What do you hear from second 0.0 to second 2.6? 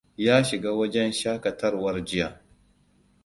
Ya shiga wajen shaƙatawar jiya.